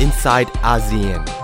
[0.00, 1.37] inside ASEAN.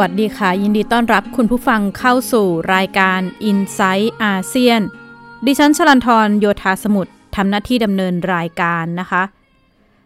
[0.00, 4.80] วัสดีค่ะ ยินดีต้อนรับคุณผู้ฟังเข้าสู่รายการ i n s i ซต์อาเซียน
[5.46, 9.22] ดิฉันชลันทรโยธาสมุทรทำหน้าที่ดำเนินรายการนะคะ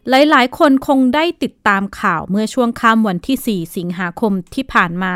[0.09, 5.15] หลายๆ คนคงได้ติดตามข่าวเมื่อช่วงค่ำวันที่ 4 สิงหาคมที่ผ่านมา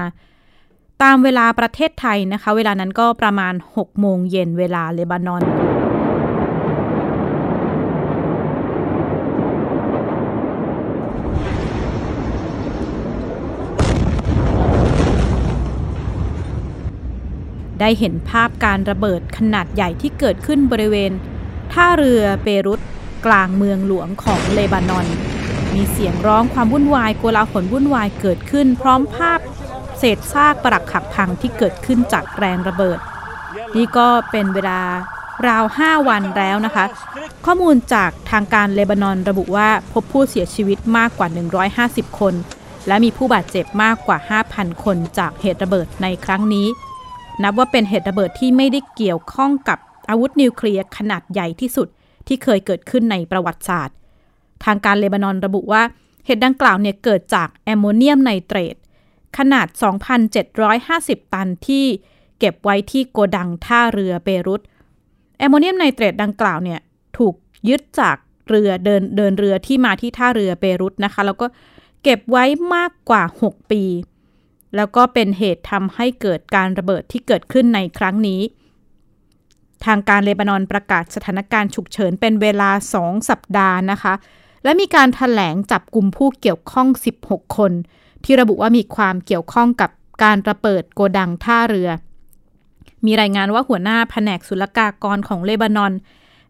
[1.03, 5.43] ตามเวลาประเทศไทยนะคะ เวลานั้นก็ประมาณ 6 โมงเย็นเวลาเลบานอน
[17.81, 21.13] ได้เห็นภาพการระเบิดขนาดใหญ่ที่เกิดขึ้นบริเวณ
[21.73, 22.81] ท่าเรือเบรุต
[23.27, 25.07] กลางเมืองหลวงของเลบานอน
[25.75, 29.41] มีเสียงร้องความวุ่นวายโกลาหลวุ่นวายเกิดขึ้น พร้อมภาพ
[29.99, 32.99] เศษซากปรักหักพังที่เกิดขึ้นจากแรงระเบิด
[33.77, 34.81] นี่ก็เป็นเวลา
[35.47, 36.85] ราว 5 วันแล้วนะคะ
[37.47, 41.29] ข้อมูลจากทางการเลบานอนระบุว่าพบผู้เสียชีวิตมากกว่า
[42.13, 42.35] 150 คน
[42.87, 44.19] และมีผู้บาดเจ็บมากกว่า
[44.51, 46.67] 5,000 คนจากเหตุระเบิดในครั้งนี้
[47.43, 49.79] นับว่าเป็นเหตุระเบิดที่ไม่ได้เกี่ยวข้องกับ
[50.11, 51.89] อาวุธนิวเคลียร์ขนาดใหญ่ที่สุด
[52.27, 53.97] ที่เคยเกิดขึ้นในประวัติศาสตร์
[54.65, 55.83] ทางการเลบานอนระบุว่า
[56.27, 58.77] เหตุดังกล่าวเนี่ยเกิดจากแอมโมเนียมไนเตรต
[59.39, 59.67] ขนาด
[60.51, 61.85] 2,750 ตันที่
[62.39, 64.63] เก็บไว้ที่โกดังท่าเรือเบรุต
[65.39, 66.81] แอมโมเนียมไนเตรตดังกล่าวเนี่ย
[67.19, 67.35] ถูก
[67.69, 68.17] ยึดจาก
[68.49, 71.47] เรือเดินเดินเรือที่มาที่ท่าเรือเบรุตนะคะ แล้วก็
[72.03, 73.83] เก็บไว้มากกว่า 6 ปี
[74.77, 78.41] แล้วก็เป็นเหตุทำให้เกิดการระเบิดที่เกิดขึ้นในครั้งนี้
[79.85, 84.15] ทางการเลบานอนประกาศสถานการณ์ฉุกเฉินเป็นเวลา 2 สัปดาห์นะคะ
[84.65, 86.89] และมีการถแถลงจับกลุ่มผู้เกี่ยวข้อง
[87.23, 87.73] 16 คน
[88.25, 89.91] ที่ระบุว่ามีความเกี่ยวข้องกับ
[90.23, 91.91] การระเบิดโกดังท่าเรือ
[93.07, 95.93] มีรายงานว่าหัวหน้าแผนกศุลกากรของเลบานอน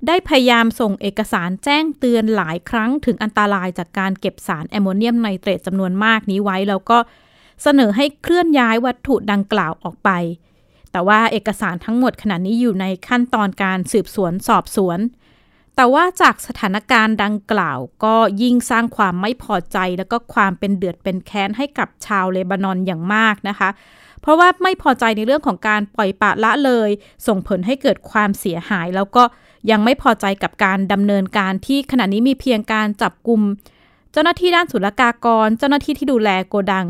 [0.07, 10.11] ได้พยายามส่งเอกสารแจ้งเตือนหลายครั้งถึงอันตรายจากการเก็บสารแอมโมเนียมไนเตรตจำนวนมากนี้ไว้แล้วก็เเสนอให้เคลื่อนย้ายวัตถุดังกล่าวออกไป
[10.93, 14.99] แต่ว่าเอกสารทั้งหมดขณะนี้อยู่ในขั้นตอนการสืบสวนสอบสวน
[15.77, 23.69] แต่ว่าจากสถานการณ์ดังกล่าวก็ยิ่งสร้างความไม่พอใจแล้วก็ความเป็นเดือดเป็นแค้นให้กับชาวเลบานอนอย่างมากนะคะ
[24.21, 26.91] เพราะว่าไม่พอใจในเรื่องของการปล่อยปะละเลย
[27.27, 29.23] ส่งผลให้เกิดความเสียหาย แล้วก็
[29.71, 33.41] ยังไม่พอใจกับการดำเนินการที่ขณะนี้มีเพียงการจับกลุ่ม
[34.13, 36.87] เจ้าหน้าที่ด้านศุลกากร เจ้าหน้าที่ที่ดูแลโกดัง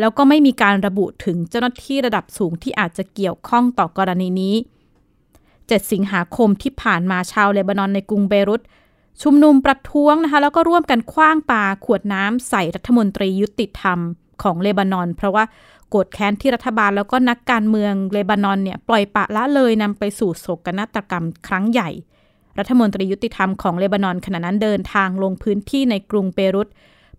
[0.00, 4.54] แล้วก็ไม่มีการระบุถึงเจ้าหน้าที่ระดับสูงที่อาจจะเกี่ยวข้องต่อกรณีนี้
[5.24, 8.62] 7 สิงหาคมที่ผ่านมาชาวเลบานอนในกรุงเบรุต
[9.22, 13.98] ชุมนุมประท้วงนะคะ แล้วก็ร่วมกันคว้างปาขวดน้ำใส่รัฐมนตรียุติธรรม
[14.42, 15.44] ของเลบานอน เพราะว่า
[15.88, 21.90] โกรธแค้นที่รัฐบาลแล้วก็นักการเมืองเลบานอนเนี่ยปล่อยปะละเลยนำไปสู่โศกนาฏกรรมครั้งใหญ่
[22.58, 26.68] รัฐมนตรียุติธรรมของเลบานอนขณะนั้นเดินทางลงพื้นที่ในกรุงเบรุต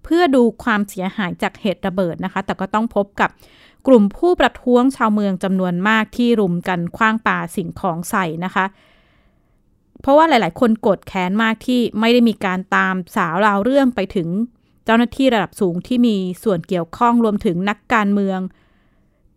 [0.03, 3.29] เพื่อดูความเสียหายจากเหตุระเบิดนะคะ แต่ก็ต้องพบกับ
[3.87, 8.65] กลุ่มผู้ประท้วงชาวเมืองจำนวนมากที่รุมกันคว้างปาสิ่งของใส่นะคะ
[10.01, 14.27] เพราะว่าหลาย ๆ คนโกรธแค้นมากที่ไม่ได้มีการตามสาวราวเรื่องไปถึง
[14.85, 18.39] เจ้าหน้าที่ระดับสูงที่มีส่วนเกี่ยวข้องรวมถึงนักการเมือง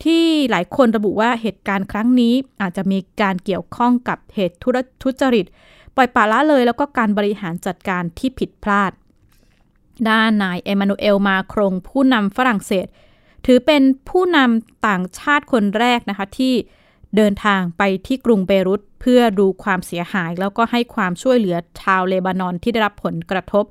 [0.05, 4.56] ที่หลายคนระบุว่าเหตุการณ์ครั้งนี้อาจจะมีการเกี่ยวข้องกับเหตุ
[5.02, 5.46] ทุจริต
[5.96, 8.93] ปล่อยปละละเลยแล้วก็การบริหารจัดการที่ผิดพลาด
[10.11, 12.87] ด้านนายเอมานูเอลมาครงผู้นำฝรั่งเศส
[13.46, 16.55] ถือเป็นผู้นำต่างชาติคนแรกนะคะที่
[17.17, 23.64] เดินทางไปที่กรุงเบรุตเพื่อดูความเสียหาย แล้วก็ให้ความช่วยเหลือชาวเลบานอนที่ได้รับผลกระทบ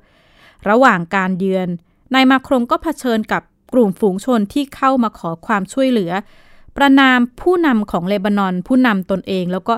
[0.68, 1.68] ระหว่างการเยือน
[2.14, 3.42] นายมาครงก็เผชิญกับ
[3.72, 6.12] กลุ่มฝูงชนที่เข้ามาขอความช่วยเหลือ
[6.76, 9.74] ประนามผู้นำของเลบานอนผู้นำตนเอง แล้วก็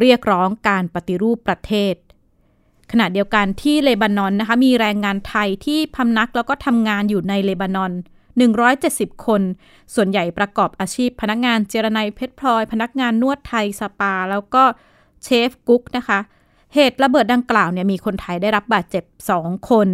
[0.00, 1.94] เรียกร้องการปฏิรูปประเทศ
[2.90, 7.92] ขณะเดียวกันที่เลบานอนนะคะมีแรงงานไทยที่พำนักแล้วก็ทำงานอยู่ในเลบานอน
[8.58, 9.42] 170 คน
[9.94, 14.64] ส่วนใหญ่ประกอบอาชีพพนักงานเจรไนเพชรพลอย พนักงานนวดไทยสปา แล้วก็
[15.24, 16.18] เชฟกุ๊กนะคะ
[16.74, 19.04] เหตุระเบิดดังกล่าวเนี่ยมีคนไทยได้รับบาดเจ็บ
[19.36, 19.88] 2 คน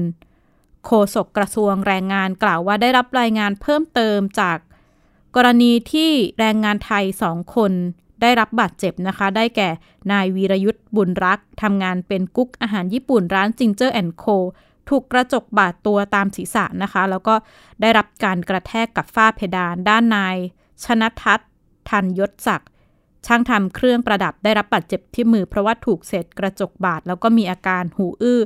[0.84, 4.58] โฆษกกระทรวงแรงงานกล่าวว่าได้รับรายงานเพิ่มเติมจาก
[5.36, 7.72] กรณีที่แรงงานไทยสองคน
[8.20, 9.68] ได้รับบาดเจ็บนะคะ ได้แก่
[10.12, 14.24] นายวีรยุทธ์บุญรักทำงานเป็นกุ๊กอาหารญี่ปุ่นร้านจิงเจอร์แอนโค
[14.88, 17.34] ถูกกระจกบาดตัวตามศีรษะนะคะ แล้วก็
[17.80, 20.36] ได้รับการกระแทกกับฝ้าเพดาน ด้านนาย
[20.84, 21.50] ชนทัศน์
[21.90, 22.70] ทันยศศักดิ์
[23.26, 28.40] ช่างทำเครื่องประดับได้รับบาดเจ็บที่มือเพราะว่าถูกเศษกระจกบาดแล้วก็มีอาการหูอื้อ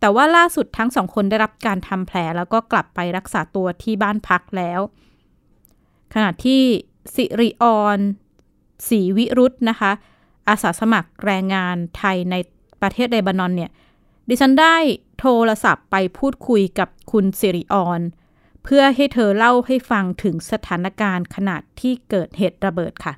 [0.00, 4.80] แต่ว่าล่าสุดทั้งสองคนได้รับการทำแผล แล้วก็กลับไปรักษาตัวที่บ้านพักแล้ว
[6.14, 6.62] ขณะที่
[7.14, 7.98] สิริออน
[8.88, 9.92] ศรีวิรุธนะคะ
[10.48, 12.34] อาสาสมัครแรงงานไทยใน
[12.82, 13.70] ประเทศเลบานอนเนี่ย
[14.28, 14.76] ดิฉันได้
[15.20, 18.00] โทรศัพท์ไปพูดคุยกับคุณสิริออน
[18.64, 23.14] เพื่อให้เธอเล่าให้ฟังถึงสถานการณ์ขนาดที่เกิดเหตุระเบิดค่ะ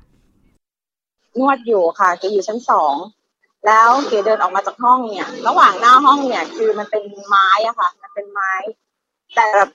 [1.39, 2.95] นวดอยู่ค่ะเกอยู่ชั้นสอง
[3.65, 8.53] แล้วเกเดินออกมาจากห้องเนี่ย ระหว่างหน้าห้องเนี่ย คือมันเป็นไม้อะค่ะ มันเป็นไม้
[9.35, 9.69] แต่แบบ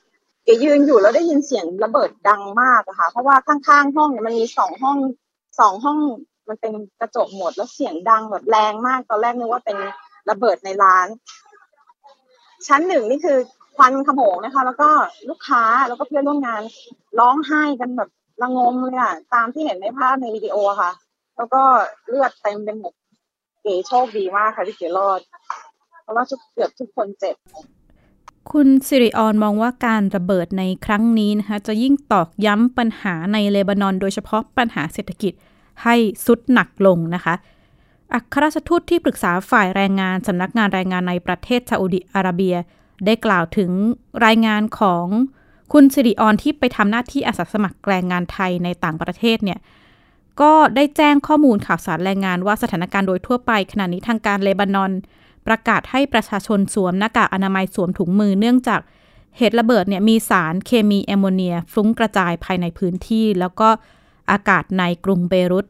[0.44, 4.99] เกยืนอยู่แล้วได้ยินเสียงระเบิดดังมากอะค่ะ เพราะว่าข้างๆห้องเนี่ยมันมีสองห้อง
[5.60, 5.99] สองห้อง
[6.49, 9.76] มันเป็นกระจกหมดแล้วเสียงดังแบบแรงมาก ตอนแรกนึกว่าเป็น
[10.31, 11.06] ระเบิดในร้าน
[12.69, 13.38] ชั้นหนึ่งนี่คือ
[13.76, 14.90] ควันขโมงนะคะ แล้วก็
[15.28, 16.62] ลูกค้าแล้วก็เพื่อนร่วมงาน
[17.20, 18.10] ร้องไห้กันแบบ
[18.43, 20.93] ระงมเลยอะตามที่เห็นในภาพในวิดีโอค่ะ
[21.37, 21.62] แล้วก็
[22.08, 22.93] เลือดเต็มไปหมด
[23.62, 25.20] เก๋โชคดีมากค่ะที่เก๋รอด
[26.02, 26.25] เพราะว่า
[26.55, 27.37] เกือบทุกคนเจ็บ
[28.50, 35.32] คุณสิริออนมองว่าการระเบิดในครั้งนี้นะคะจะยิ่งตอกย้ำปัญหาในเลบานอน โดยเฉพาะปัญหาเศรษฐกิจ
[35.82, 35.94] ให้
[36.26, 37.34] สุดหนักลงนะคะ
[38.14, 42.56] อัครราชทูตที่ปรึกษาฝ่ายแรงงานสำนักงานแรงงานในประเทศซาอุดิอาระเบีย
[43.06, 43.70] ได้กล่าวถึง
[44.26, 45.06] รายงานของ
[45.72, 49.58] คุณสิริออนที่ไปทำหน้าที่อาสาสมัครแรงงานไทยในต่างประเทศเนี่ย
[50.40, 54.92] ก็ได้แจ้งข้อมูลข่าวสารแรงงานว่าสถานการณ์โดยทั่วไปขณะนี้ทางการเลบานอน
[55.46, 58.80] ประกาศให้ประชาชนสวมหน้ากากอนามัยสวมถุงมือเนื่องจาก
[59.38, 63.68] เหตุระเบิดเนี่ยมีสารเคมีแอมโมเนียฟุ้งกระจายภายในพื้นที่ แล้วก็
[64.30, 65.66] อากาศในกรุงเบรุต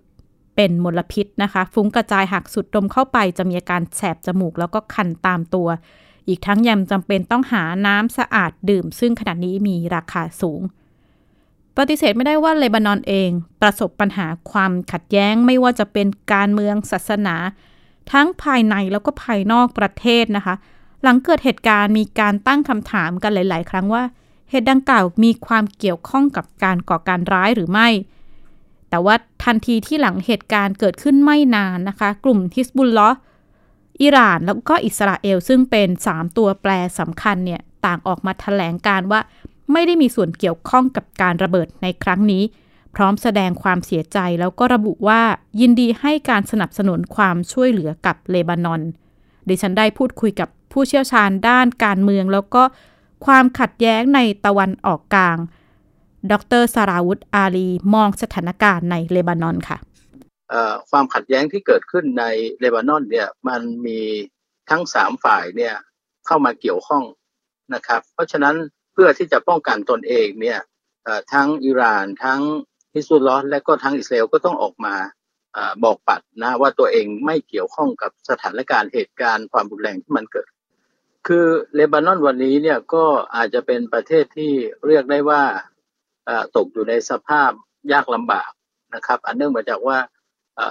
[0.57, 5.69] เป็นมลพิษนะคะ ฟุ้งกระจายหากสุดดมเข้าไปจะมีอาการแสบจมูกแล้วก็คันตามตัว
[6.29, 10.63] อีกทั้งยังจำเป็นต้องหาน้ำสะอาดดื่ม ซึ่งขณะนี้มีราคาสูง
[11.77, 13.31] ปฏิเสธไม่ได้ว่าเลบานอนเอง
[13.63, 17.37] ประสบปัญหาความขัดแย้งไม่ว่าจะเป็นการเมืองศาสนา
[18.11, 20.55] ทั้งภายในแล้วก็ภายนอกประเทศนะคะ
[21.03, 24.05] หลังเกิดเหตุการณ์มีการตั้งคำถามกันหลาย ๆ ครั้งว่า
[24.51, 27.89] เหตุดังกล่าวมีความเกี่ยวข้องกับการก่อการร้ายหรือไม่
[28.91, 29.15] แต่ว่า
[29.45, 33.17] ทันทีที่หลังเหตุการณ์เกิดขึ้นไม่นานนะคะ กลุ่มฮิสบุลลอห์
[34.03, 39.21] อิหร่านแล้วก็อิสราเอลซึ่งเป็น 3 ตัวแปรสำคัญเนี่ยต่างออกมาแถลงการว่า
[39.73, 42.43] ไม่ได้มีส่วนเกี่ยวข้องกับการระเบิดในครั้งนี้
[42.95, 45.23] พร้อมแสดงความเสียใจแล้วก็ระบุว่า
[45.61, 48.83] ยินดีให้การสนับสนุนความช่วยเหลือกับเลบานอน
[49.49, 52.63] ดิฉันได้พูดคุยกับผู้เชี่ยวชาญด้านการเมือง แล้วก็
[53.27, 55.39] ความขัดแย้งในตะวันออกกลาง
[56.33, 59.79] ดรสราวุธอาลีมองสถานการณ์ในเลบานอนค่ะ
[60.91, 62.25] ความขัดแย้งที่เกิดขึ้นใน
[62.61, 64.01] เลบานอนเนี่ยมันมี
[64.71, 65.75] ทั้งสามฝ่ายเนี่ย
[66.27, 67.05] เข้ามาเกี่ยวข้อง
[67.75, 68.55] นะครับ เพราะฉะนั้น
[68.93, 70.61] เพื่อที่จะป้องกันตนเองเนี่ย
[71.33, 72.41] ทั้งอิหร่านทั้ง
[72.95, 74.95] ฮิสบุลลอห์และก็ทั้งอิสราเอลก็ต้องออกมา
[75.57, 80.49] อบอกปัดนะว่าตัวเองไม่เกี่ยวข้องกับสถานการณ์เหตุการณ์ความรุนแรงที่มันเกิด
[81.27, 83.05] คือเลบานอนวันนี้เนี่ยก็
[83.37, 84.53] อาจจะเป็นประเทศที่
[84.87, 85.43] เรียกได้ว่า
[86.57, 87.51] ตกอยู่ในสภาพ
[87.93, 88.51] ยากลำบาก
[88.95, 89.99] นะครับ อันเนื่องมาจากว่า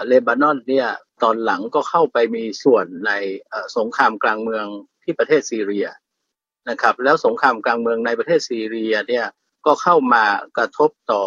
[0.08, 0.88] เลบานอนเนี่ย
[1.24, 3.12] ตอนหลังก็เข้าไปมีส่วนใน
[3.78, 4.66] สงครามกลางเมือง
[5.04, 5.88] ที่ประเทศซีเรีย
[6.70, 9.26] นะครับ แล้วสงครามกลางเมืองในประเทศซีเรียเนี่ย
[9.66, 10.24] ก็เข้ามา
[10.58, 11.24] กระทบต่อ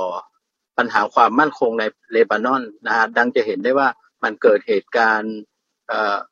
[0.78, 3.88] ปัญหาความมั่นคงในเลบานอนนะฮะดังจะเห็นได้ว่า
[4.23, 5.35] มันเกิดเหตุการณ์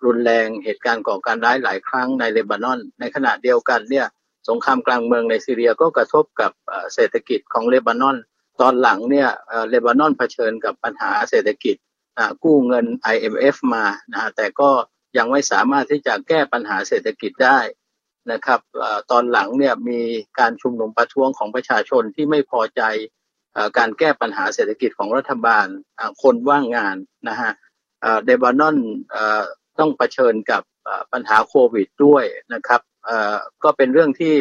[0.05, 4.07] รุนแรงเหตุการณ์ก่อการร้ายหลายครั้งในเลบานอน ในขณะเดียวกันเนี่ย
[4.49, 6.53] สงครามกลางเมืองในซีเรียก็กระทบกับ
[6.95, 8.17] เศรษฐกิจของเลบานอน
[8.61, 9.29] ตอนหลังเนี่ย
[9.69, 11.77] เลบานอนเผชิญกับปัญหาเศรษฐกิจ
[12.45, 14.71] กู้เงิน IMF มานะฮะแต่ก็
[15.17, 17.59] ยังไม่สามารถที่จะแก้ปัญหาเศรษฐกิจได้
[18.33, 18.61] นะครับ
[19.11, 20.01] ตอนหลังเนี่ยมี
[20.39, 22.83] การชุมนุมประท้วงของประชาชนที่ไม่พอใจ
[23.79, 25.67] การแก้ปัญหาเศรษฐกิจของรัฐบาล
[26.23, 26.97] คนว่างงาน
[27.29, 27.53] นะฮะ
[28.01, 28.77] เอ่อเลบานอน
[29.79, 30.63] ต้องเผชิญกับ
[31.13, 32.81] ปัญหาโควิดด้วยนะครับ
[33.65, 34.35] ก็เป็นเรื่องที่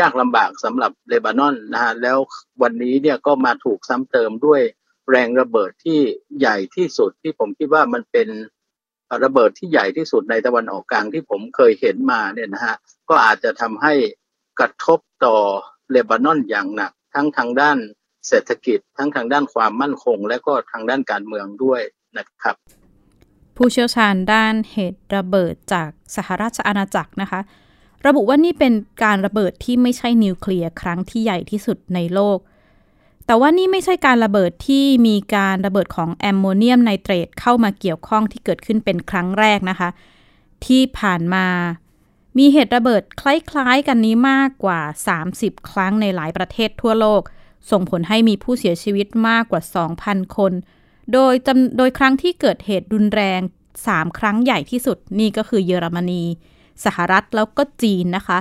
[0.00, 2.18] ยากลำบากสำหรับเลบานอนนะฮะแล้ว
[2.62, 4.62] วันนี้เนี่ยก็มาถูกซ้ำเติมด้วย
[5.10, 6.00] แรงระเบิดที่
[6.38, 8.28] ใหญ่ที่สุดที่ผมคิดว่ามันเป็น
[9.24, 12.76] ระเบิดที่ใหญ่ที่สุดในตะวันออกกลางที่ผมเคยเห็นมาเนี่ยนะฮะ
[13.08, 13.94] ก็อาจจะทำให้
[14.60, 15.36] กระทบต่อ
[15.90, 17.78] เลบานอนอย่างหนัก ทั้งทางด้าน
[18.28, 21.80] เศรษฐกิจทั้งทางด้านความมั่นคง และก็ทางด้านการเมืองด้วย
[22.18, 22.56] นะครับ
[23.56, 27.40] ผู้เชี่ยวชาญด้านเหตุระเบิดจากสหราชอาณาจักรนะคะ
[28.06, 28.72] ระบุว่านี่เป็น
[29.04, 32.38] การระเบิดที่ไม่ใช่นิวเคลียร์ครั้งที่ใหญ่ที่สุดในโลก
[33.26, 39.88] แต่ว่านี่ไม่ใช่การระเบิดที่มีการระเบิดของแอมโมเนียมไนเตรตเข้ามาเกี่ยวข้องที่เกิดขึ้นเป็นครั้งแรกนะคะ
[40.66, 41.46] ที่ผ่านมา
[42.38, 44.80] มีเหตุระเบิดคล้ายๆกันนี้มากกว่า
[45.26, 47.22] 30 ครั้งในหลายประเทศทั่วโลก
[47.70, 49.62] ส่งผลให้มีผู้เสียชีวิตมากกว่า
[49.98, 50.52] 2,000 คน
[51.12, 51.34] โดย
[51.76, 53.40] โดยครั้งที่เกิดเหตุรุนแรง
[53.80, 56.22] 3 ครั้งใหญ่ที่สุดนี่ก็คือเยอรมนี
[56.84, 58.38] สหรัฐแล้วก็จีนนะคะ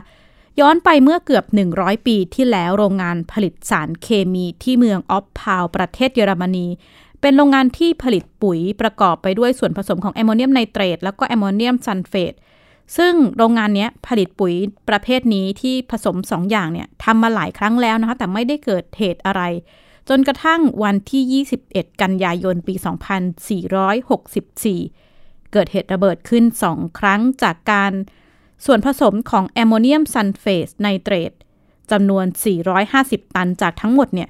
[0.59, 1.45] ย้อนไปเมื่อเกือบ
[1.75, 6.67] 100 ปีที่แล้วโรงงานผลิตสารเคมีที่เมืองออพเพาประเทศเยอรมนี
[7.21, 12.33] เป็นโรงงานที่ผลิตปุ๋ยประกอบไปด้วยส่วนผสมของแอมโมเนียมไนเตรตแล้วก็แอมโมเนียมซัลเฟต
[12.97, 14.53] ซึ่งโรงงานนี้ผลิตปุ๋ย
[14.89, 19.41] ประเภทนี้ที่ผสม 2 อย่างเนี่ยทำมาหลายครั้งแล้วนะคะ แต่ไม่ได้เกิดเหตุอะไร
[20.09, 22.75] จนกระทั่งวันที่ 21 กันยายนปี
[24.33, 27.91] 2464 เกิดเหตุระเบิดขึ้น 2 ครั้งจากการ
[28.65, 31.31] ส่วนผสมของแอมโมเนียมซัลเฟตไนเตรต
[31.91, 32.25] จำนวน
[32.81, 34.29] 450 ตันจากทั้งหมดเนี่ย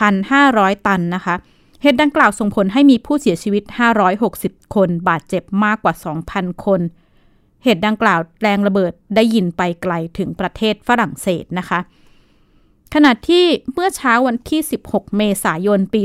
[0.00, 1.34] 4,500 ตันนะคะ
[1.82, 3.64] เหตุดังกล่าวส่งผลให้มีผู้เสียชีวิต
[4.18, 5.94] 560 คน บาดเจ็บมากกว่า
[6.30, 6.80] 2,000 คน
[7.64, 11.80] เหตุดังกล่าวแรงระเบิดได้ยินไปไกลถึงประเทศฝรั่งเศสนะคะ
[12.94, 16.02] ขณะที่เมื่อเช้าวันที่ 16 เมษายนปี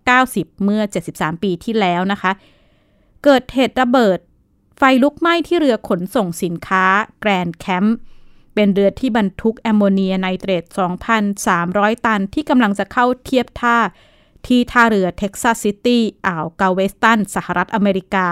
[0.00, 0.82] 2490 เมื่อ
[1.12, 2.32] 73 ปีที่แล้วนะคะ
[3.24, 4.18] เกิดเหตุระเบิด
[4.78, 6.84] ไฟลุกไหม้ที่เรือขนส่งสินค้า
[7.20, 7.96] แกรนด์แคมป์
[8.54, 10.64] เป็นเรือที่บรรทุกแอมโมเนียไนเตรต
[11.34, 13.78] 2,300 ตันที่กำลังจะเข้าเทียบท่า
[14.46, 18.26] ที่ท่าเรือเท็กซัสซิตี้อ่าวกัลเวสตันสหรัฐอเมริกา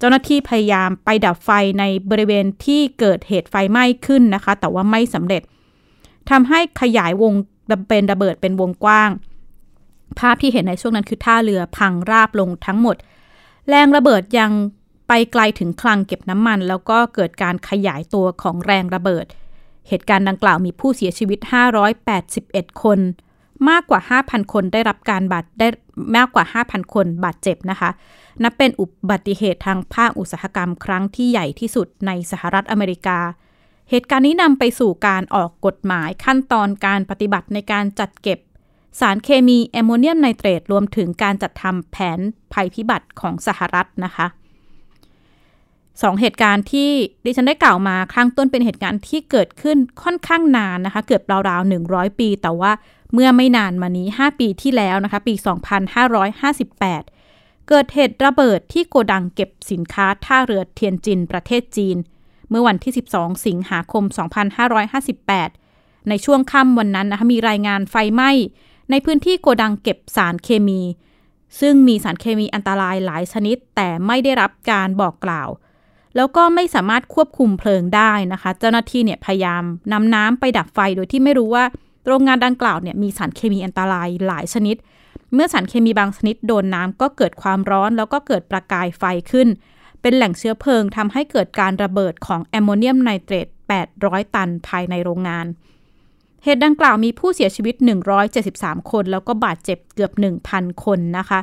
[0.00, 5.42] เจ้าหน้าที่พยายามไปดับไฟในบริเวณที่เกิดเหตุไฟไหม้ขึ้นนะคะ แต่ว่าไม่สำเร็จ
[6.30, 7.32] ทำให้ขยายวง
[7.88, 9.10] เป็นระเบิดเป็นวงกว้าง
[10.18, 12.96] ภาพที่เห็นในช่วงนั้นคือท่าเรือพังราบลงทั้งหมด
[13.68, 14.50] แรงระเบิดยัง
[15.08, 19.26] ไปไกลถึงคลังเก็บน้ำมัน แล้วก็เกิดการขยายตัวของแรงระเบิด
[19.88, 21.38] เหตุการณ์ดังกล่าวมีผู้เสียชีวิต
[22.10, 22.98] 581 คน
[23.68, 25.68] มากกว่า 5,000 คนได้รับการบาดได้
[26.16, 27.90] มากกว่า 5,000 คนบาดเจ็บนะคะ
[28.42, 33.18] นับเป็นอุบัติเหตุทางภาคอุตสาหกรรมครั้งที่ใหญ่ที่สุดในสหรัฐอเมริกา
[33.90, 38.38] เหตุการณ์นี้นำไปสู่การออกกฎหมายขั้นตอนการปฏิบัติในการจัดเก็บ
[39.00, 42.20] สารเคมีแอมโมเนียมไนเตรตรวมถึงการจัดทำแผน
[42.52, 44.26] ภัยพิบัติของสหรัฐนะคะ
[46.02, 46.90] สองเหตุการณ์ที่
[47.24, 52.72] ดิฉันได้กล่าวมาข้งต้นเป็นเหตุการณ์ที่เกิดขึ้นค่อนข้างนานนะคะ เกือบราวๆ 100 ปี แต่ว่า
[53.12, 55.34] เมื่อไม่นานมานี้ 5 ปีที่แล้วนะคะ ปี
[56.50, 57.19] 2558
[57.72, 61.96] เกิดเหตุระเบิดที่โกดังเก็บสินค้าท่าเรือเทียนจินประเทศจีน
[62.50, 64.04] เมื่อวันที่ 12 สิงหาคม
[65.26, 68.30] 2558 ในช่วงค่ำวันนั้นนะคะมีรายงานไฟไหม้
[68.90, 70.80] ในพื้นที่โกดังเก็บสารเคมี
[71.60, 75.48] ซึ่งมีสารเคมีอันตรายหลายชนิด แต่ไม่ได้รับการบอกกล่าว
[76.16, 79.62] แล้วก็ไม่สามารถควบคุมเพลิงได้นะคะ เจ้าหน้าที่เนี่ยพยายาม
[79.92, 81.64] นำน้ำไปดับไฟโดยที่ไม่รู้ว่า
[82.06, 84.76] โรงงานดังกล่าวเนี่ยมีสารเคมีอันตรายหลายชนิด
[85.34, 89.48] เมื่อสารเคมีบางชนิดโดนน้ำก็เกิดความร้อนแล้วก็เกิดประกายไฟขึ้น
[90.00, 93.48] เป็นแหล่งเชื้อเพลิงทำให้เกิดการระเบิดของแอมโมเนียมไนเตรต
[93.90, 95.46] 800 ตันภายในโรงงาน
[96.44, 97.74] เหตุดังกล่าวมีผู้เสียชีวิต
[98.32, 100.12] 173 คน แล้วก็บาดเจ็บเกือบ
[100.48, 101.40] 1,000 คนนะคะ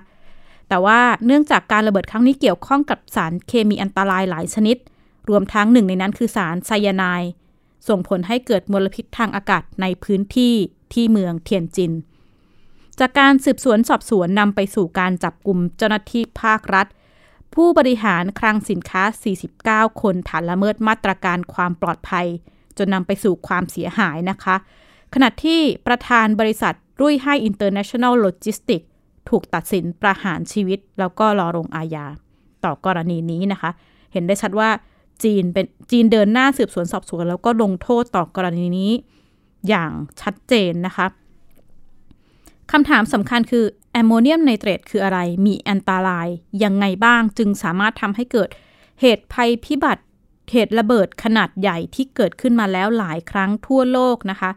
[0.70, 4.78] แต่ว่าเนื่องจากการระเบิดครั้งนี้เกี่ยวข้องกับสารเคมีอันตรายหลายชนิด
[5.30, 7.32] รวมทั้งหนึ่งในนั้นคือสารไซยาไนด์
[7.88, 10.54] ส่งผลให้เกิดมลพิษทางอากาศในพื้นที่
[10.94, 11.92] ที่เมืองเทียนจิน
[13.00, 16.88] จากการสืบสวนสอบสวนนำไปสู่การจับกลุ่มเจ้าหน้าที่ภาครัฐ
[17.54, 19.04] ผู้บริหารคลังสินค้า
[19.88, 22.28] 49 คนฐานละเมิดมาตรการความปลอดภัย
[22.78, 24.56] จนนำไปสู่ความเสียหายนะคะ
[25.14, 28.82] ขณะที่ประธานบริษัทรุ่ยไฮอินเตอร์เนชั่นแนลโลจิสติก
[29.30, 32.06] ถูกตัดสินประหารชีวิต แล้วก็รอลงอาญา
[32.66, 33.70] ต่อกรณีนี้นะคะ
[34.14, 34.70] เห็นได้ชัดว่า
[35.24, 38.92] จีนเป็นจีนเดินหน้าสืบสวนสอบสวน แล้วก็ลงโทษต่อกรณีนี้
[39.68, 41.06] อย่างชัดเจนนะคะ
[42.72, 46.28] คำถามสำคัญคือแอมโมเนียมไนเตรตคืออะไร มีอันตราย
[46.64, 48.50] ยังไงบ้างจึงสามารถทำให้เกิด
[49.02, 50.04] เหตุภัยพิบัติ
[50.52, 54.52] เหตุระเบิดขนาดใหญ่ที่เกิดขึ้นมาแล้วหลายครั้งทั่วโลกนะคะ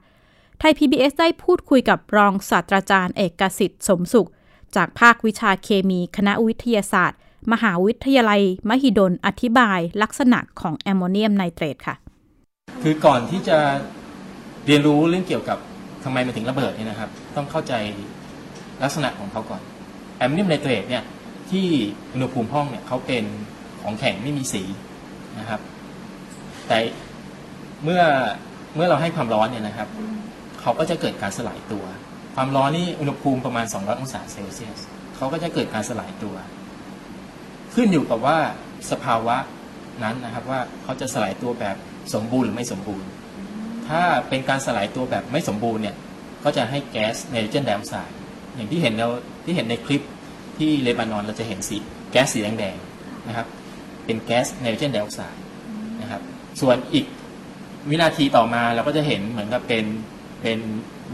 [0.59, 4.29] ไทย PBS ได้พูดคุยกับรองศาสตราจารย์เอกสิทธิ์สมสุข
[4.77, 7.19] จากภาควิชาเคมีคณะวิทยาศาสตร์
[7.53, 11.97] มหาวิทยาลัย มหิดลอธิบายลักษณะของแอมโมเนียมไนเตรตค่ะ
[12.83, 13.59] คือก่อนที่จะ
[14.67, 15.59] เรียนรู้เรื่องเกี่ยวกับ
[16.05, 17.75] ทำไมมันถึงระเบิดเนี่ยนะครับ ต้องเข้าใจ
[18.83, 19.63] ลักษณะของเขาก่อน
[20.17, 21.05] แอมโมเนียมไนเตรตเนี่ย
[21.51, 21.67] ที่
[22.13, 23.25] อุณหภูมิห้องเนี่ยเขาเป็น
[23.83, 24.63] ของแข็งไม่มีสี
[25.39, 25.61] นะครับ
[26.69, 26.79] แต่
[27.85, 28.03] เมื่อ
[28.75, 29.89] เมื่อเราให้ความร้อนเนี่ยนะครับ
[30.61, 31.85] เขาก็จะเกิดการสลายตัว
[32.37, 34.81] ความร้อนนี่อุณหภูมิประมาณ 200 องศาเซลเซียส
[35.17, 36.35] เขาก็จะเกิดการสลายตัว
[37.75, 38.39] ขึ้นอยู่กับว่า
[38.91, 39.37] สภาวะ
[40.03, 41.77] นั้นนะครับว่าเขาจะสลายตัวแบบ
[42.15, 43.09] สมบูรณ์หรือไม่สมบูรณ์
[43.89, 45.97] ถ้าเป็นการสลายตัวแบบไม่สมบูรณ์เนี่ย
[46.45, 48.17] ก็จะให้แก๊สไนโตรเจนไดออกไซด์
[48.55, 49.09] อย่างที่เห็นเรา
[49.45, 50.03] ที่เห็นในคลิป
[50.59, 51.79] ที่เลบานอนเราจะเห็นสี
[52.13, 53.47] แก๊สสีแดงๆนะครับ
[54.05, 55.43] เป็นแก๊สไนโตรเจนไดออกไซด์
[56.01, 56.23] นะครับ
[56.61, 57.07] ส่วนอีก
[57.91, 59.85] วินาทีต่อมาเราก็จะเห็นเหมือนกับเป็น
[60.43, 60.59] เป็น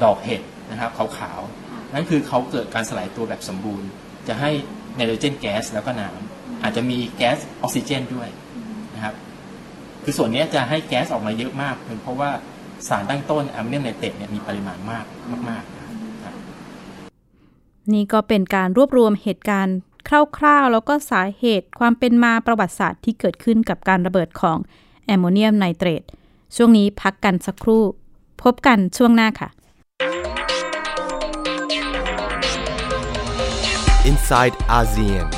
[0.03, 3.89] ดอกเห็ดนะครับขาวๆนั่นคือเขาเกิดการสลายตัวแบบสมบูรณ์
[4.29, 4.51] จะให้
[4.97, 8.29] ไนโตรเจนแก๊สแล้วก็น้ำอาจจะมีแก๊สออกซิเจนด้วย
[8.95, 9.15] นะครับ
[10.05, 12.31] คือส่วนนี้จะให้แก๊สออกมาเยอะมากเป็นเพราะว่า
[12.89, 15.05] สารตั้งต้นแอมโมเนียมไนเตรตเนี่ยมีปริมาณมาก
[15.49, 15.85] มากๆนะ
[16.23, 16.35] ครับ
[17.93, 19.79] นี่ก็เป็นการรวบรวมเหตุการณ์
[20.09, 24.59] คร่าวๆ แล้วก็สาเหตุความเป็นมาประวัติศาสตร์ที่เกิดขึ้นกับการระเบิดของ
[25.07, 26.03] แอมโมเนียมไนเตรต
[26.57, 27.85] ช่วงนี้พักกันสักครู่
[28.43, 29.51] พบกันช่วงหน้าค่ะ
[34.11, 35.36] inside ASEAN.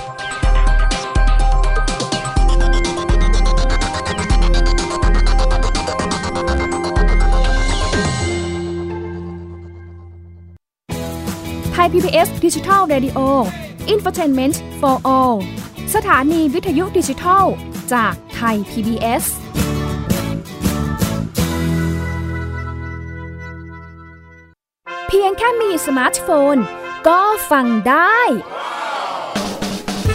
[11.89, 13.21] Thai PBS Digital Radio
[13.93, 15.37] Infotainment for All
[15.95, 17.45] สถานีวิทยุดิจิทัล
[17.93, 19.25] จากไทย PBS
[25.09, 26.57] เพียงแค่มีสมาร์ทโฟน
[27.09, 28.19] ก็ฟังได้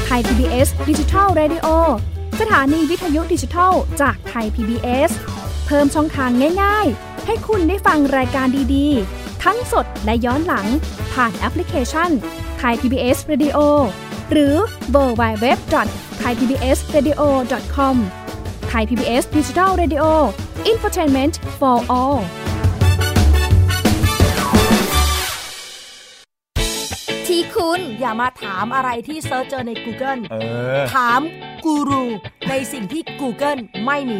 [0.05, 1.67] ไทย PBS Digital Radio
[2.39, 5.11] สถานีวิทยุดิจิทัลจากไทย PBS
[5.65, 6.29] เพิ่มช่องทาง
[6.63, 10.67] ง่าย ๆ ให้คุณได้ฟังรายการดีๆ ทั้งสดและย้อนหลัง
[11.13, 12.09] ผ่านแอปพลิเคชัน
[12.57, 13.57] ไทย PBS Radio
[14.31, 14.55] หรือ
[14.91, 15.57] เวอร์บายเว็บ
[16.19, 17.21] ไทยพีบีเอสเรดิโอ
[17.75, 17.97] คอม
[18.67, 20.03] ไทยพีบีเอสดิจิทัลเรดิโอ
[20.67, 22.19] อินฟอร์ทนเมนต์ for all
[27.27, 30.35] ที่คุณอย่ามาถามอะไรที่ search เจอใน Google เอ
[30.79, 31.21] อถาม
[31.65, 32.03] กูรู
[32.49, 34.19] ในสิ่งที่ Google ไม่มี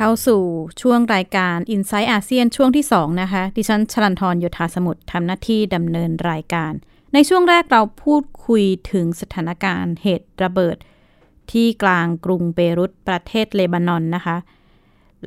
[0.00, 0.42] ข้าสู่
[0.82, 6.72] ช่วงรายการ i n s i ซต์อาเซียนช่วงที่ 2 นะคะ ดิฉันชลันทรโยธาสมุทรทำหน้าที่ดำเนินรายการ
[7.14, 10.76] ในช่วงแรกเราพูดคุยถึงสถานการณ์เหตุระเบิด
[11.52, 14.36] ที่กลางกรุงเบรุตประเทศเลบานอนนะคะ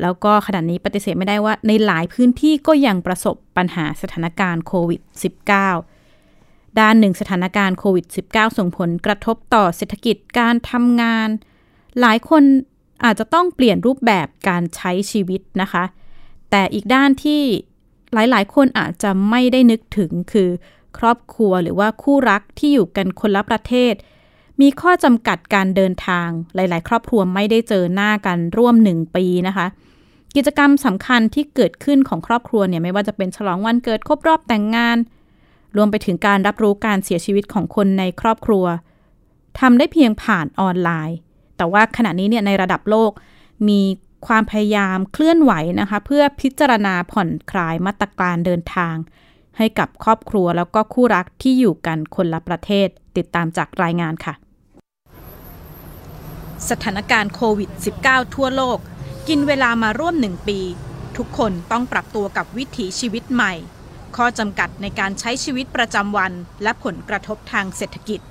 [0.01, 5.01] แล้วก็ขณะนี้ปฏิเสธไม่ได้ว่า ในหลายพื้นที่ก็ยังประสบปัญหาสถานการณ์โควิด
[5.89, 11.29] -19 ด้านหนึ่งสถานการณ์โควิด -19 ส่งผลกระทบต่อเศรษฐกิจการทำงาน
[11.99, 12.43] หลายคน
[13.03, 15.83] อาจจะต้องเปลี่ยนรูปแบบการใช้ชีวิตนะคะ
[16.51, 17.41] แต่อีกด้านที่
[18.13, 20.49] หลายๆ คนอาจจะไม่ได้นึกถึงคือ
[20.97, 23.93] ครอบครัวหรือว่าคู่รักที่อยู่กันคนละประเทศ
[24.61, 29.67] มีข้อจำกัดการเดินทาง หลาย ๆ ครอบครัวไม่ได้เจอหน้ากันร่วมหนึ่งปีนะคะ
[30.35, 34.97] กิจกรรมสำคัญที่เกิดขึ้นของครอบครัวเนี่ยไม่ว่าจะเป็นฉลองวันเกิดครบรอบแต่งงาน
[35.77, 38.65] รวมไปถึงการรับรู้การเสียชีวิตของคนในครอบครัว
[39.59, 41.17] ทำได้เพียงผ่านออนไลน์
[41.63, 43.11] แต่ว่าขณะนี้เนี่ยในระดับโลก
[43.69, 43.81] มี
[44.27, 48.95] ความพยายามเคลื่อนไหวนะคะ เพื่อพิจารณาผ่อนคลายมาตรการเดินทาง
[49.57, 54.33] ให้กับครอบครัวแล้วก็คู่รักที่อยู่กันคนละประเทศติดตามจากรายงานค่ะ
[56.69, 57.69] สถานการณ์โควิด
[58.03, 58.77] -19 ทั่วโลก
[59.27, 60.59] กินเวลามาร่วมหนึ่งปี
[61.17, 63.53] ทุกคนต้องปรับตัวกับวิถีชีวิตใหม่
[64.15, 66.31] ข้อจำกัดในการใช้ชีวิตประจำวัน
[66.63, 68.21] และผลกระทบทางเศรษฐกิจ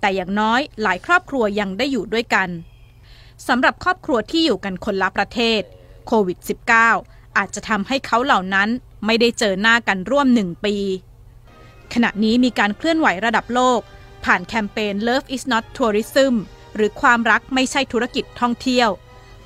[0.00, 2.48] แต่อย่างน้อยหลายครอบครัวยังได้อยู่ด้วยกัน
[3.48, 5.62] สำหรับครอบครัวที่อยู่กันคนละประเทศ
[6.06, 6.38] โควิด
[6.88, 8.68] -19 อาจจะทำให้เขาเหล่านั้น
[9.06, 10.76] ไม่ได้เจอหน้ากันร่วมหนึ่งปี
[11.94, 13.80] ขณะนี้มีการเคลื่อนไหวระดับโลก
[14.24, 16.34] ผ่านแคมเปญ Love is not tourism
[16.74, 18.88] หรือความรักไม่ใช่ธุรกิจท่องเที่ยว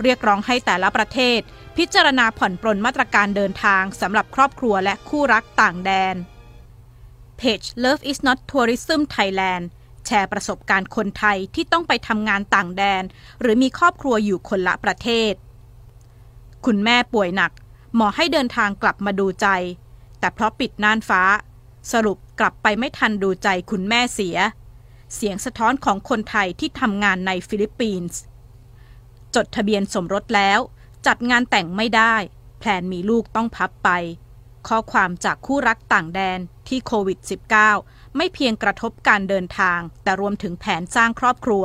[0.03, 1.41] เรียกร้องให้แต่ละประเทศ
[1.77, 6.17] พิจารณาผ่อนปรนมาตรการเดินทางสำหรับครอบครัวและคู่รักต่างแดน
[7.38, 9.65] เพจ Love is not tourism Thailand
[10.07, 13.03] แชร์ประสบการณ์คนไทยที่ต้องไปทำงานต่างแดน
[13.41, 15.33] หรือมีครอบครัวอยู่คนละประเทศ
[16.67, 17.53] คุณแม่ป่วยหนัก
[17.95, 19.49] หมอให้เดินทางกลับมาดูใจ
[20.19, 21.23] แต่เพราะปิดน่านฟ้า
[21.93, 24.37] สรุปกลับไปไม่ทันดูใจคุณแม่เสีย
[25.15, 28.21] เสียงสะท้อนของคนไทยที่ทำงานในฟิลิปปินส์
[29.35, 30.61] จดทะเบียนสมรสแล้ว
[31.07, 32.15] จัดงานแต่งไม่ได้
[32.59, 33.91] แผนมีลูกต้องพับไป
[34.69, 36.38] ข้อความจากคู่รักต่างแดน
[36.69, 37.19] ที่โควิด
[37.69, 41.64] -19 ไม่เพียงกระทบการเดินทาง แต่รวมถึงแผนสร้างครอบครัว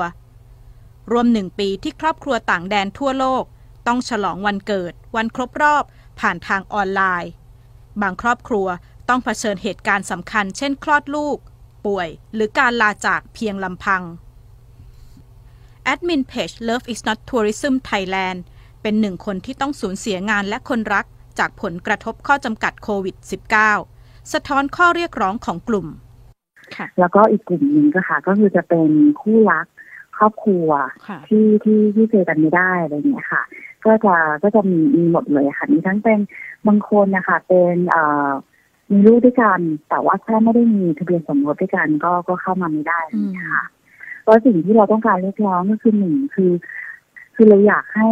[1.11, 3.43] รวมหนึ่งปีที่ครอบครัวต่างแดนทั่วโลก
[3.87, 5.83] ต้องฉลองวันเกิด วันครบรอบ
[6.19, 7.31] ผ่านทางออนไลน์
[8.01, 8.67] บางครอบครัว
[9.09, 11.37] ต้องเผชิญเหตุการณ์สำคัญ เช่น คลอดลูก
[11.85, 14.03] ป่วย หรือการลาจากเพียงลำพัง
[15.83, 18.39] แอดมินเพจ Love is not tourism Thailand
[18.81, 21.05] เป็นหนึ่งคนที่ต้องสูญเสียงานและคนรัก
[21.39, 23.15] จากผลกระทบข้อจำกัดโควิด
[23.73, 25.87] -19 สะท้อนข้อเรียกร้องของกลุ่ม
[26.99, 28.89] แล้วก็อีกกลุ่มหนึ่งก็ค่ะ ก็คือจะเป็น
[29.21, 29.67] คู่รัก
[30.17, 30.67] ครอบครัว
[31.27, 33.43] ที่ที่ที่เจอกันไม่ได้อะไรอย่างเงี้ยค่ะ
[33.85, 36.19] ก็จะก็จะมีมีหมดเลยค่ะมีทั้งเป็น
[36.67, 38.29] บางคนนะคะเป็นเอ่อ
[38.91, 43.65] มีลูกด้วยกัน แต่ว่าแค่ไม่ได้มีทะเบียนสมรสด้วยกันก็ก็เข้ามาไม่ได้อะไรอย่างเงี้ยค่ะ
[44.25, 46.51] ก็สิ่งที่เราต้องการเรียกร้องก็คือหนึ่งคือ
[47.35, 48.09] คือเราอยากให้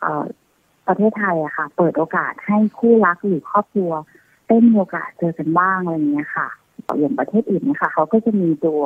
[0.00, 0.24] เอ่อ
[0.86, 3.90] ประเทศไทยอะค่ะ เปิดโอกาสให้คู่รักหรือครอบครัว
[4.46, 6.48] ได้มีโอกาสเจอกันบ้างอะไรอย่างเงี้ยค่ะ
[6.98, 8.82] อย่างประเทศอื่นนะคะเขาก็จะมีตัว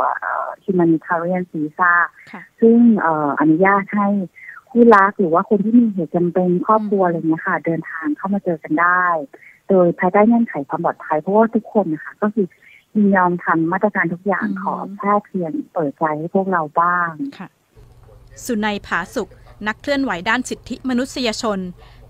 [0.64, 1.92] humanitarian visa
[2.60, 4.08] ซึ่งเอ่ออนุญาตให้
[4.70, 9.04] คู่รักหรือว่าคนที่มีเหตุจำเป็นครอบครัวอะไรเงี้ยค่ะ เดินทางเข้ามาเจอกันได้
[9.68, 12.46] โดยภายใต้เงื่อนไขความปลอดภัยเพราะว่าทุกคนนะคะก็คือ
[12.94, 17.10] ยินยอมทำมาตรการทุกอย่างขอแค่เพียงเปิดใจให้พวกเราบ้าง
[18.44, 19.30] สุนัยผาสุข
[19.68, 21.58] นักเคลื่อนไหวด้านสิทธิมนุษยชน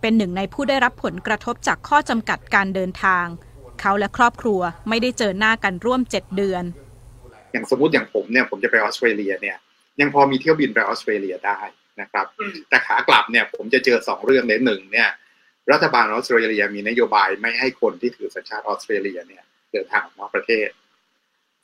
[0.01, 3.27] เป็นหนึ่งในผู้ได้รับผลกระทบจากข้อจำกัดการเดินทาง
[3.80, 6.64] เขาและครอบครัวไม่ได้เจอหน้ากันร่วม 7 เดือน
[7.52, 9.56] อย่างสมมติอย่างผมเนี่ยผมจะไปออสเตรเลียเนี่ย
[10.00, 11.60] ยังพอมีเที่ยวบินไปออสเตรเลียได้
[12.00, 12.26] นะครับ
[12.68, 15.08] แต่ขากลับเนี่ยผมจะเจอสองเรื่องเลยหนึ่งเนี่ย
[15.72, 20.68] รัฐบาลออสเตรเลียมีนโยบายไม่ให้คนที่ถือสัญชาติออสเตรเลียเนี่ยเดินทางออกนอกประเทศ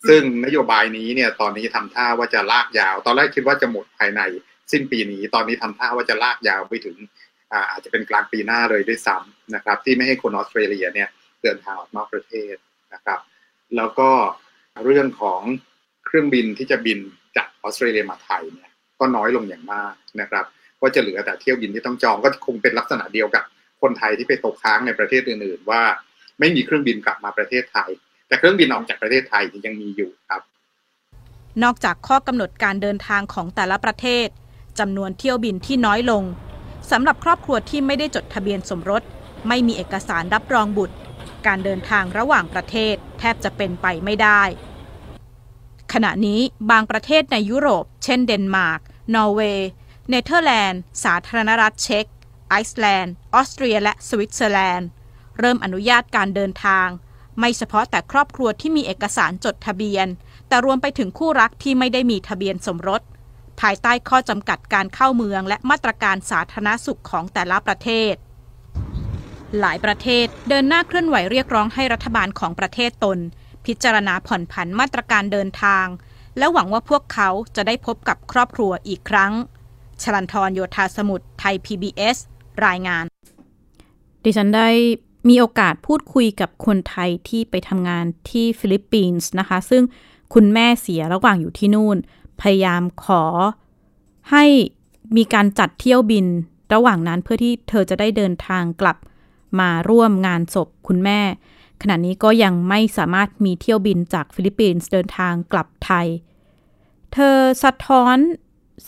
[0.09, 4.21] ซึ่งนโยบายนี้เนี่ยตอนนี้ทำท่าว่าจะลากยาว ตอนแรกคิดว่าจะหมดภายใน
[4.73, 6.97] สิ้นปีนี้ ตอนนี้ทำท่าว่าจะลากยาวไปถึง
[7.71, 11.09] อาจจะเป็นกลางปีหน้าเลยด้วยซ้ำนะครับ ที่ไม่ให้คนออสเตรเลียเนี่ย
[11.43, 12.55] เดินทางออกนอกประเทศ
[12.95, 13.21] นะครับ
[13.77, 14.11] แล้วก็
[14.85, 15.41] เรื่องของ
[16.07, 16.99] เครื่องบินที่จะบิน
[17.37, 20.45] จากออสเตรเลียมาไทยเนี่ยก็น้อยลงอย่างมากนะครับ
[20.81, 23.45] ก็จะเหลือแต่เที่ยวบินที่ต้องจองก็คงเป็นลักษณะเดียวกับ
[23.83, 25.83] คนไทยที่ไปตกค้างในประเทศอื่นๆ ว่า
[26.41, 27.91] ไม่มีเครื่องบินกลับมาประเทศไทย
[28.29, 30.43] แต่เครื่องบินออกจากประเทศไทยยังมีอยู่ครับ
[31.63, 34.29] นอกจากข้อกำหนดการเดินทางของแต่ละประเทศ
[34.79, 36.23] จำนวนเที่ยวบินที่น้อยลง
[36.91, 39.03] สำหรับครอบครัวที่ไม่ได้จดทะเบียนสมรส
[39.49, 40.95] ไม่มีเอกสารรับรองบุตร
[41.47, 44.43] การเดินทางระหว่างประเทศแทบจะเป็นไปไม่ได้
[45.93, 48.81] ขณะนี้บางประเทศในยุโรป เช่นเดนมาร์ก
[49.15, 49.69] นอร์เวย์
[50.09, 52.07] เนเธอร์แลนด์ สาธารณรัฐเช็ก
[52.49, 54.89] ไอซ์แลนด์ ออสเตรีย และสวิตเซอร์แลนด์
[55.39, 56.89] เริ่มอนุญาตการเดินทาง
[57.39, 60.07] ไม่เฉพาะแต่ครอบครัวที่มีเอกสารจดทะเบียน
[60.49, 63.03] แต่รวมไปถึงคู่รักที่ไม่ได้มีทะเบียนสมรส
[63.61, 68.15] ภายใต้ข้อจำกัดการเข้าเมืองและมาตรการสาธารณสุขของแต่ละประเทศ
[69.61, 73.19] หลายประเทศเดินหน้าเคลื่อนไหวเรียกร้องให้รัฐบาลของประเทศตน
[73.67, 75.87] พิจารณาผ่อนผันมาตรการเดินทาง
[76.39, 79.33] และหวังว่าพวกเขาจะได้พบกับครอบครัวอีกครั้ง
[80.03, 82.17] ชลันทรโยธาสมุทรไทย PBS
[82.67, 83.05] รายงาน
[84.25, 84.69] ดิฉันได้
[85.29, 89.83] มีโอกาสพูดคุยกับคนไทยที่ไปทำงานที่ฟิลิปปินส์นะคะ ซึ่ง
[90.35, 91.97] คุณแม่เสียระหว่างอยู่ที่นู่น
[92.41, 93.25] พยายามขอ
[94.31, 94.45] ให้
[95.17, 96.27] มีการจัดเที่ยวบิน
[96.75, 98.97] ระหว่างนั้นเพื่อที่เธอจะได้เดินทางกลับ
[99.61, 101.21] มาร่วมงานศพคุณแม่
[101.83, 106.07] ขณะนี้ก็ยังไม่สามารถมีเที่ยวบินจากฟิลิปปินส์เดินทางกลับไทย
[107.13, 108.17] เธอสะท้อน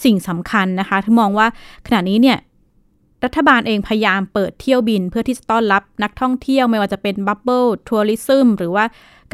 [0.05, 1.47] สิ่งสำคัญนะคะเธอมองว่า
[1.87, 2.39] ขณะนี้เนี่ย
[3.25, 8.85] รัฐบาลเองพยายามเปิดเที่ยวบินเพื่อที่จะต้อนรับนักท่องเที่ยวไม่ว่าจะเป็น bubble tourism หรือว่า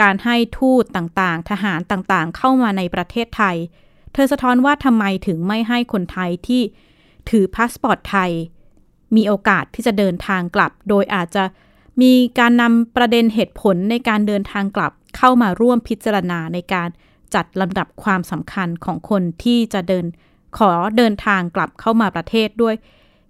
[0.01, 3.57] การให้ทูตต่างๆ ทหารต่างๆ เข้ามาในประเทศไทย
[4.13, 6.63] เธอสะท้อนว่าทำไมถึงไม่ให้คนไทยที่
[7.31, 8.31] ถือพาสปอร์ตไทย
[9.17, 11.45] มีโอกาสที่จะเดินทางกลับ โดยอาจจะ
[12.03, 16.89] มีการนำประเด็นเหตุผลในการเดินทางกลับเข้ามาร่วมพิจารณาในการ
[17.35, 20.05] จัดลำดับความสำคัญของคนที่จะเดิน
[20.59, 22.75] ขอเดินทางกลับเข้ามาประเทศด้วย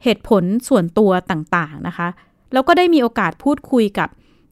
[0.05, 2.09] เหตุผลส่วนตัวต่างๆนะคะ
[2.53, 4.09] แล้วก็ได้มีโอกาสพูดคุยกับ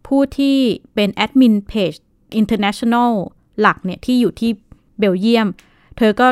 [0.07, 0.57] ผู้ที่
[0.95, 1.93] เป็นแอดมินเพจ
[2.41, 3.13] International
[3.61, 4.51] หลักเนี่ยที่อยู่ที่
[4.99, 5.49] เบลเยียม
[5.97, 6.27] เธอก็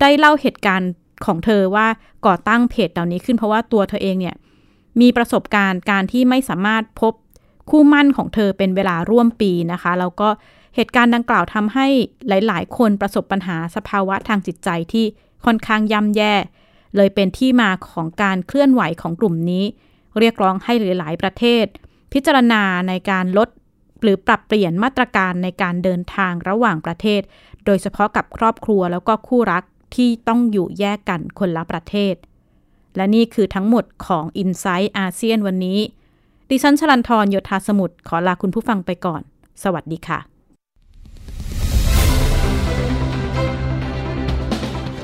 [0.00, 0.92] ได้เล่าเหตุการณ์
[1.26, 1.86] ของเธอว่า
[2.26, 4.36] ก่อตั้งเพจเหล่านี้ขึ้นเพราะว่าตัวเธอเองเนี่ย
[5.00, 7.12] มีประสบการณ์การที่ไม่สามารถพบ
[7.70, 10.28] คู่มั่นของเธอเป็นเวลาร่วมปีนะคะ แล้วก็
[10.76, 11.86] เหตุการณ์ดังกล่าวทำให้
[12.28, 15.06] หลาย ๆ คนประสบปัญหาสภาวะทางจิตใจที่
[15.44, 16.34] ค่อนข้างย่ำแย่
[16.96, 19.64] เลยเป็นที่มาของการเคลื่อนไหวของกลุ่มนี้
[20.18, 21.64] เรียกร้องให้หลาย ๆ ประเทศ
[22.12, 23.48] พิจารณาในการลด
[24.02, 27.22] หรือปรับเปลี่ยนมาตรการในการเดินทางระหว่างประเทศ
[27.64, 29.62] โดยเฉพาะกับครอบครัวแล้วก็คู่รัก
[29.96, 32.14] ที่ต้องอยู่แยกกันคนละประเทศ
[32.96, 35.78] และนี่คือทั้งหมดของ i n s i ซต์อาเซียนวันนี้
[36.50, 39.22] ดิฉันชลันทรโยธาสมุทรขอลาคุณผู้ฟังไปก่อน
[39.62, 40.18] สวัสดีค่ะ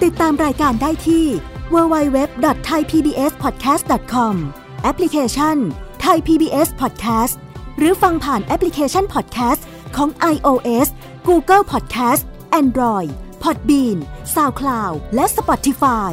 [0.02, 1.24] ติดตามรายการได้ที่
[1.74, 4.34] www.thaipbspodcast.com
[4.82, 5.56] แอปพลิเคชัน
[6.04, 7.34] Thai PBS Podcast
[7.78, 9.62] หรือฟังผ่านแอปพลิเคชัน Podcast
[9.96, 10.88] ของ iOS
[11.28, 12.22] Google Podcast
[12.60, 13.10] Android
[13.42, 13.98] Podbean
[14.34, 16.12] SoundCloud และ Spotify